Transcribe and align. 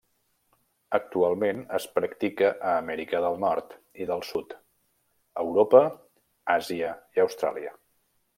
Actualment 0.97 1.59
es 1.79 1.85
practica 1.97 2.49
a 2.69 2.71
Amèrica 2.77 3.21
del 3.25 3.37
Nord 3.43 3.77
i 4.05 4.09
del 4.13 4.25
Sud, 4.31 4.57
Europa, 5.45 5.83
Àsia 6.57 6.91
i 7.19 7.27
Austràlia. 7.27 7.77